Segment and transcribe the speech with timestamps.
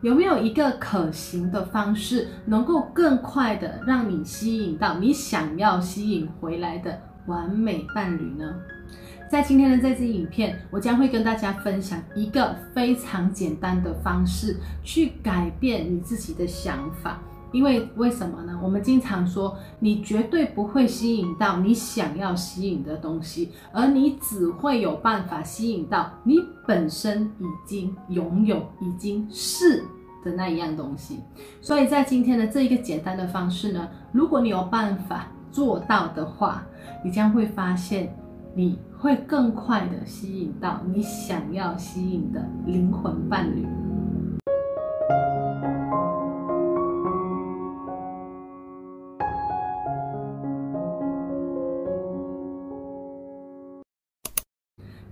[0.00, 8.54] 有没有一个可行的方式，能够更快的让你吸引到你想要吸引回来的完美伴侣呢？
[9.28, 17.20] 在今天的这支影片，我将会跟大家分享一个非常简单的方式，去改变你自己的想法。
[17.52, 18.58] 因为为什么呢？
[18.62, 29.84] 我们经常说，你绝对不会吸引到你想要吸引的东西，而你只会有办法吸引到你本身已经拥有、已经是
[30.24, 31.20] 的那一样东西。
[31.60, 36.62] 所以在今天的这一个简单的方式呢，如果你有办法做到的话，
[37.02, 38.14] 你将会发现
[38.54, 43.66] 你会更快的吸引到你想要吸引的灵魂伴侣。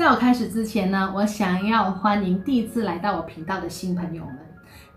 [0.00, 4.38] 在我开始之前呢，我想要欢迎第一次来到我频道的新朋友们。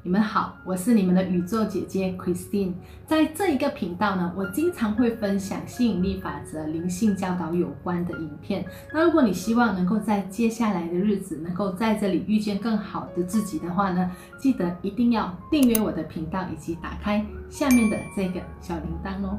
[0.02, 2.71] 你们好，我是你们的宇宙姐姐 Christine。
[3.05, 8.63] 在这一个频道呢，我经常会分享吸引力法则、灵性教导有关的影片。
[8.93, 19.38] 那如果你希望能够在接下来的日子能够在这里遇见更好的自己的话呢，记得一定要订阅我的频道以及打开下面的这个小铃铛哦。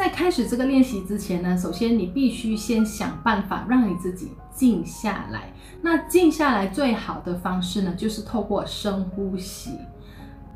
[0.00, 5.52] 在开始这个练习之前呢，首先你必须先想办法让你自己静下来。
[5.82, 9.72] 那静下来最好的方式呢，就是透过深呼吸。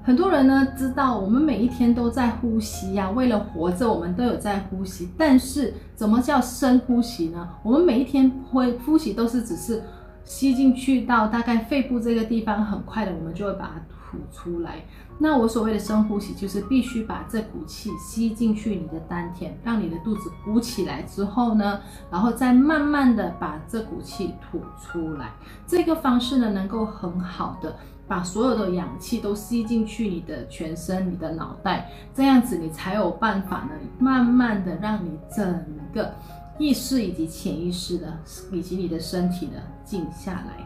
[0.03, 5.11] 很多人呢知道，我们每一天都在呼吸呀，为了活着，我们都有在呼吸。
[5.19, 7.47] 但是，怎么叫深呼吸呢？
[7.63, 9.83] 我们每一天会呼吸都是只是
[10.25, 13.83] 吸进去到大概肺部这个地方，很快的我们就会把它
[14.15, 14.85] 吐出来。
[15.19, 25.33] 那我所谓的深呼吸，就是必须把这股气吸进去你的丹田，让你的肚子鼓起来之后呢，然后再慢慢的把这股气吐出来。
[25.67, 27.77] 这个方式呢，能够很好的
[28.09, 36.13] 把所有的氧气都吸进去你的全身、你的脑袋，这样子你才有办法呢，慢慢的让你整个
[36.59, 38.19] 意识以及潜意识的，
[38.53, 40.65] 以及你的身体呢，静下来。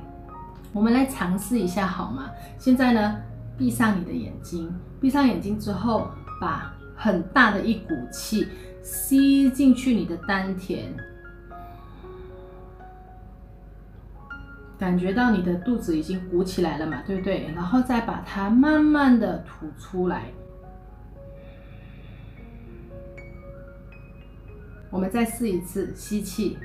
[0.75, 2.31] 我们来尝试一下好吗？
[2.58, 3.16] 现在呢，
[3.58, 6.08] 闭上你的眼睛，闭上眼睛之后，
[6.41, 8.46] 把很大的一股气
[8.82, 10.94] 吸进去你的丹田，
[14.78, 17.50] 感觉到你的肚子已经鼓起来了嘛，对不对？
[17.52, 20.26] 然后再把它慢慢的吐出来。
[24.90, 26.56] 我们再试一次，吸气。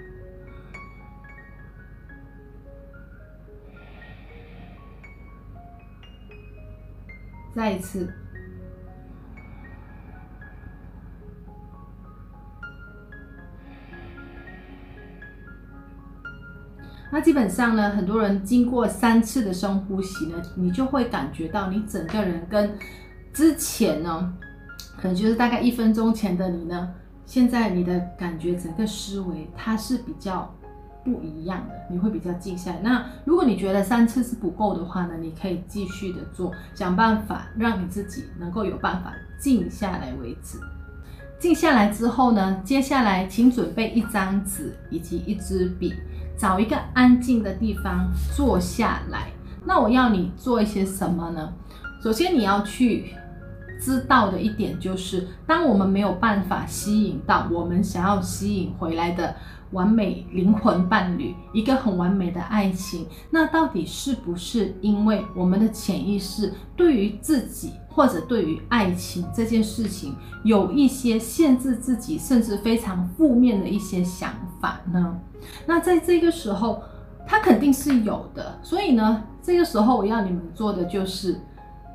[7.55, 8.11] 再一次，
[17.11, 22.75] 那基本上呢，很多人经过三次的深呼吸呢，你就会感觉到你整个人跟
[23.31, 24.33] 之前呢，
[24.97, 26.93] 可能就是大概一分钟前的你呢，
[27.25, 30.53] 现在你的感觉整个思维它是比较。
[31.03, 32.79] 不一样的，你会比较静下来。
[32.81, 40.59] 那如果你觉得三次是不够的话呢，你可以继续的做，想办法让你自己能够有办法静下来为止。
[41.39, 45.93] 静下来之后呢，接下来请准备一张纸以及一支笔，
[46.37, 49.27] 找一个安静的地方坐下来。
[49.65, 51.53] 那我要你做一些什么呢？
[52.01, 53.13] 首先你要去
[53.83, 59.35] 知道的一点就是，当我们没有办法吸引到我们想要吸引回来的。
[59.73, 75.17] 完美灵魂伴侣，一个很完美的爱情，那到底是不是因为我们的潜意识对于自己或者对于爱情这件事情有一些限制自己，甚至非常负面的一些想法呢？
[75.65, 76.83] 那在这个时候，
[77.25, 78.59] 它肯定是有的。
[78.61, 81.41] 所以呢，这个时候我要你们做的就是，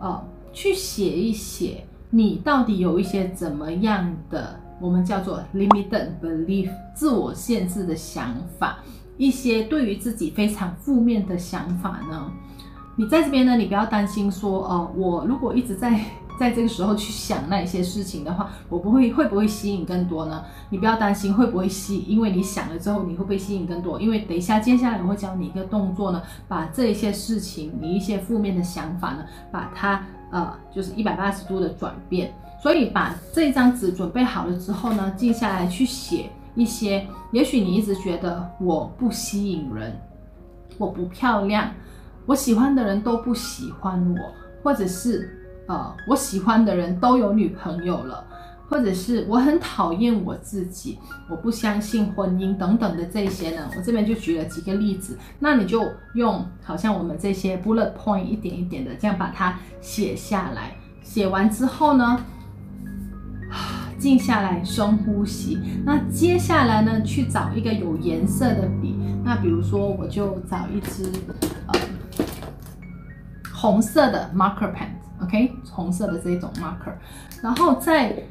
[0.00, 0.21] 呃，
[0.53, 4.59] 去写一写你到底有一些怎么样的。
[4.81, 8.78] 我们叫做 limited belief，自我限制的想法，
[9.16, 12.31] 一些对于自己非常负面的想法呢。
[12.94, 16.00] 你在这边呢，你不要担心说，哦，我如果一直在
[16.39, 20.44] 在这个时候去想那一些事情的话，我不会会不会吸引更多呢？
[20.71, 24.01] 你不要担心会不会吸，因为你想了之后，你会不会吸引更多？
[24.01, 32.33] 因为等一下接下来我会教你一个动作呢，把这一些事情，你一些负面的想法呢，把它呃，就是一百八十度的转变。
[32.60, 39.97] 所以把这张纸准备好了之后呢，静下来去写一些，也许你一直觉得我不吸引人，
[40.77, 41.71] 我不漂亮，
[42.27, 44.19] 我喜欢的人都不喜欢我，
[44.65, 45.30] 或者是
[45.69, 48.27] 呃我喜欢的人都有女朋友了，
[48.68, 50.98] 或者是我很讨厌我自己，
[51.30, 62.20] 我不相信婚姻等等的这些呢，我这边就举了几个例子，那你就用好像我们这些 bullet point 一点一点的这样把它写下来，写完之后呢，
[63.98, 68.94] 静下来深呼吸，那接下来呢，去找一个有颜色的笔，
[69.24, 71.10] 那比如说我就找一支
[71.66, 71.80] 呃
[73.53, 76.92] 红色的 marker pen，OK，红色的这种 marker，
[77.42, 78.22] 然后在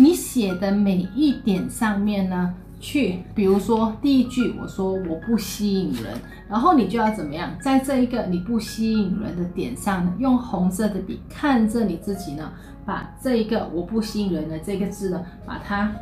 [0.00, 6.14] 你写的每一点上面呢，去，比如说第一句我说我不吸引人，
[6.48, 12.52] 然后你就要怎么样，在这一个你不吸引人的点上呢，用红色的笔看着你自己呢，
[12.86, 15.92] 把这一个我不吸引人的这个字呢，把它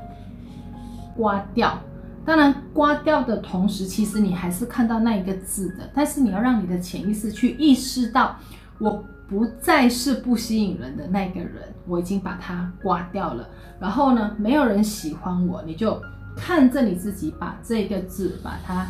[1.16, 1.80] 刮掉。
[2.26, 8.36] 当然，刮掉的同时，其实你还是看到那一个字的，但是你要让你的潜意识去意识到
[8.78, 9.04] 我。
[9.28, 13.48] 不再是不吸引人的那个人，我已经把它刮掉了。
[13.80, 16.00] 然后呢，没有人喜欢我，你就
[16.36, 18.86] 看着你自己，把这个字，把它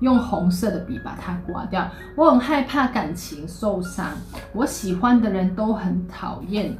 [0.00, 1.88] 用红色的笔把它刮掉。
[2.14, 4.10] 我很害怕感情受伤，
[4.52, 6.76] 我喜欢的人都很讨厌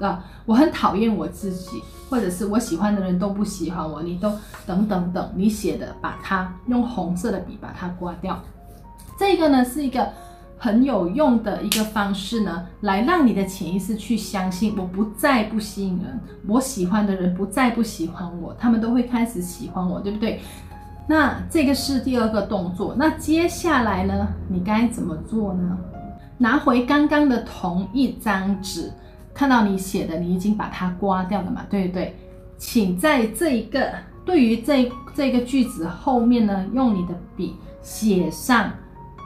[0.00, 1.80] 啊，我很讨厌我自己，
[2.10, 4.32] 或者是我喜欢的人都不喜欢我，你都
[4.66, 8.42] 等等等，你写的，把它用红色的笔把它刮掉。
[9.16, 10.08] 这个呢是一个。
[10.56, 20.40] 很有用的一个方式呢，来让你的潜意识去相信，我不再不吸引人，我喜欢的人不再不喜欢我，他们都会开始喜欢我，对不对？
[21.06, 22.94] 那这个是第二个动作。
[22.96, 25.78] 那接下来呢，你该怎么做呢？
[26.38, 28.90] 拿回刚刚的同一张纸，
[29.34, 32.16] 看到你写的，你已经把它刮掉了嘛，对不对？
[32.56, 33.92] 请在这一个
[34.24, 38.72] 对于这这个句子后面呢，用你的笔写上。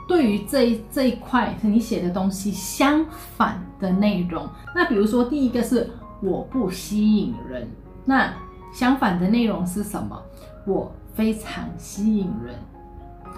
[0.09, 3.05] 对于这这一块你写的东西相
[3.37, 5.87] 反的内容，那比如说第一个是
[6.19, 7.69] 我不吸引人，
[8.03, 8.33] 那
[8.73, 10.19] 相反的内容是什么？
[10.65, 12.55] 我非常吸引人，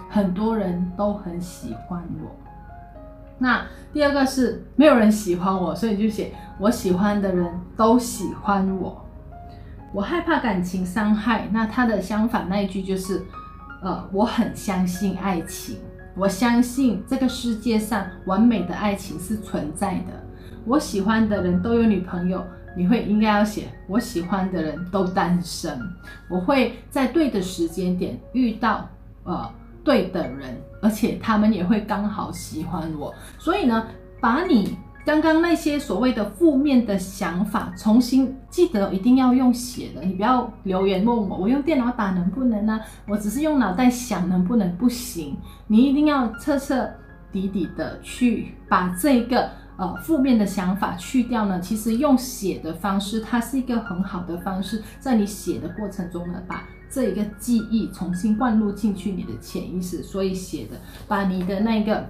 [0.10, 2.32] 很多人都很喜欢我。
[3.38, 9.06] 那第二个是没有人喜欢我，所以就写我喜欢的人都喜欢我。
[9.94, 13.22] 我害怕感情伤害，那它的相反那一句就是，
[13.84, 15.78] 呃，我很相信爱情。
[16.16, 20.24] 我相信这个世界上完美的爱情是存在的。
[20.66, 25.80] 我喜欢的人都有女朋友，你会应该要写我喜欢的人都单身。
[26.30, 28.90] 我会在对的时间点遇到
[29.24, 29.50] 呃
[29.84, 33.13] 对的人，而且他们也会刚好喜欢我。
[33.40, 33.88] 所以呢，
[34.19, 34.78] 把你。
[35.03, 42.80] 刚刚那些所谓的负面的想法，重新记得一定要用写的，你不要留言问我，我用电脑打能不能呢？
[43.07, 44.71] 我只是用脑袋想能不能？
[44.77, 45.36] 不行，
[45.68, 46.88] 你一定要彻彻
[47.31, 51.59] 底底的去把这个呃负面的想法去掉呢。
[51.59, 62.07] 其实用写的方式，它是一个很好的方式，在你写的过程中呢，把这一个记忆重新灌入进去你的潜意识，所以写的把你的那个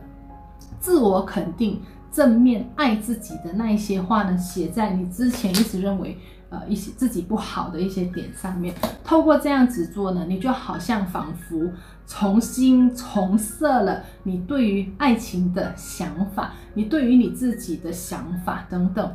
[0.79, 1.81] 自我肯定。
[2.11, 6.17] 正面爱自己的那一些话呢，写在你之前一直认为
[6.49, 8.75] 呃一些自己不好的一些点上面。
[9.03, 11.71] 透过这样子做呢，你就好像仿佛
[12.05, 19.11] 重新重设了你对于爱情的想法，你对于你自己的想法等等。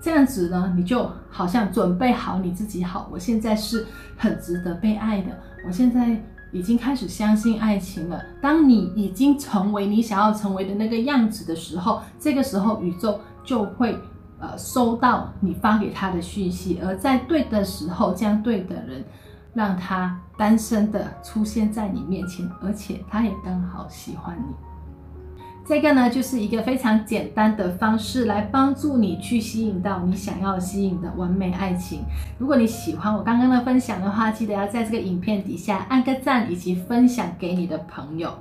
[0.00, 5.28] 这样子呢，你就好像准备好你自己好，我现在是很值得被爱的，
[5.66, 6.20] 我现在。
[6.52, 8.22] 已经开始相信爱情了。
[8.40, 13.98] 当你已经成为你想要成为的那个样子的时候，这个时候宇宙就会
[14.38, 19.04] 呃收到你发给他的讯息，而在对的时候将对的人
[19.54, 24.54] 让他单身的出现在你面前，而且他也刚好喜欢你。
[25.70, 32.00] 这个呢，就是一个非常简单的方式，来帮助你去吸引到你想要吸引的完美爱情。
[32.38, 38.36] 如果你喜欢我刚刚的分享的话，记得要在这个影片底下按个赞，以及分享给你的朋友。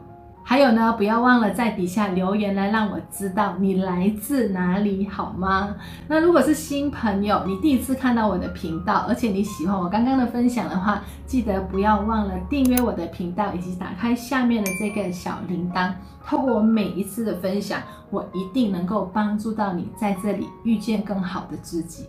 [0.49, 5.75] 还有呢，不要忘了在底下留言来让我知道你来自哪里，好吗？
[6.07, 15.93] 那如果是新朋友，你第一次看到我的频道，而且你喜欢我刚刚的分享的话，记得不要忘了订阅我的频道，以及打开下面的这个小铃铛。
[16.25, 17.79] 透过我每一次的分享，
[18.09, 22.07] 我一定能够帮助到你在这里遇见更好的自己。